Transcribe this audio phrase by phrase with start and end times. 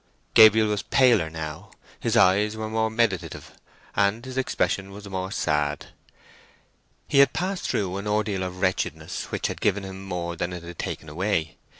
[0.33, 1.69] Gabriel was paler now.
[1.99, 3.51] His eyes were more meditative,
[3.95, 5.89] and his expression was more sad.
[7.07, 10.63] He had passed through an ordeal of wretchedness which had given him more than it
[10.63, 11.57] had taken away.